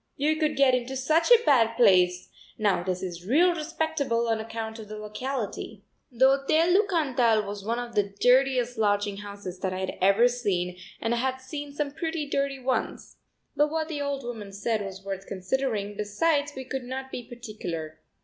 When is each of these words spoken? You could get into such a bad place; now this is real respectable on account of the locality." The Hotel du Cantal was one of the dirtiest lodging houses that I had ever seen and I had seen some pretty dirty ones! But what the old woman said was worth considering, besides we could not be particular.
You 0.15 0.37
could 0.37 0.55
get 0.55 0.73
into 0.73 0.95
such 0.95 1.29
a 1.29 1.43
bad 1.45 1.75
place; 1.77 2.29
now 2.57 2.81
this 2.81 3.03
is 3.03 3.27
real 3.27 3.53
respectable 3.53 4.27
on 4.29 4.39
account 4.39 4.79
of 4.79 4.87
the 4.87 4.97
locality." 4.97 5.83
The 6.11 6.25
Hotel 6.27 6.73
du 6.73 6.87
Cantal 6.89 7.43
was 7.45 7.63
one 7.63 7.77
of 7.77 7.93
the 7.93 8.11
dirtiest 8.19 8.79
lodging 8.79 9.17
houses 9.17 9.59
that 9.59 9.73
I 9.73 9.77
had 9.77 9.99
ever 10.01 10.27
seen 10.27 10.75
and 10.99 11.13
I 11.13 11.17
had 11.17 11.37
seen 11.37 11.71
some 11.71 11.91
pretty 11.91 12.27
dirty 12.27 12.57
ones! 12.57 13.17
But 13.55 13.69
what 13.69 13.89
the 13.89 14.01
old 14.01 14.23
woman 14.23 14.53
said 14.53 14.81
was 14.83 15.05
worth 15.05 15.27
considering, 15.27 15.95
besides 15.95 16.53
we 16.55 16.63
could 16.65 16.83
not 16.85 17.11
be 17.11 17.21
particular. 17.21 17.99